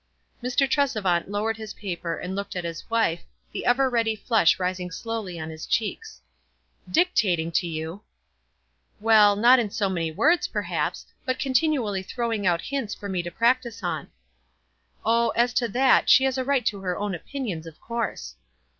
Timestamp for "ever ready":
3.67-4.15